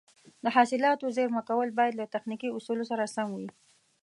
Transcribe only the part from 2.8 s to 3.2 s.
سره